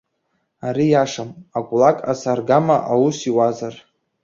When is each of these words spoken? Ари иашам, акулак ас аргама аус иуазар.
Ари 0.67 0.85
иашам, 0.91 1.29
акулак 1.57 1.97
ас 2.11 2.21
аргама 2.31 2.77
аус 2.91 3.17
иуазар. 3.29 3.75